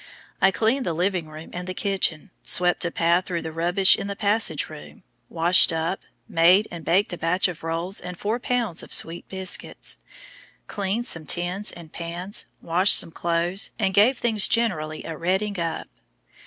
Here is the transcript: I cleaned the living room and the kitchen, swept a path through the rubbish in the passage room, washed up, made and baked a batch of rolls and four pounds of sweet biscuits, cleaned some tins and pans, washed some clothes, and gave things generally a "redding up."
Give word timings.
I 0.41 0.49
cleaned 0.49 0.83
the 0.83 0.93
living 0.95 1.27
room 1.29 1.51
and 1.53 1.67
the 1.67 1.75
kitchen, 1.75 2.31
swept 2.41 2.83
a 2.85 2.89
path 2.89 3.27
through 3.27 3.43
the 3.43 3.51
rubbish 3.51 3.95
in 3.95 4.07
the 4.07 4.15
passage 4.15 4.67
room, 4.67 5.03
washed 5.29 5.71
up, 5.71 5.99
made 6.27 6.67
and 6.71 6.83
baked 6.83 7.13
a 7.13 7.19
batch 7.19 7.47
of 7.47 7.61
rolls 7.61 7.99
and 7.99 8.17
four 8.17 8.39
pounds 8.39 8.81
of 8.81 8.95
sweet 8.95 9.29
biscuits, 9.29 9.99
cleaned 10.65 11.05
some 11.05 11.27
tins 11.27 11.71
and 11.71 11.93
pans, 11.93 12.47
washed 12.63 12.95
some 12.97 13.11
clothes, 13.11 13.69
and 13.77 13.93
gave 13.93 14.17
things 14.17 14.47
generally 14.47 15.03
a 15.03 15.15
"redding 15.15 15.59
up." 15.59 15.87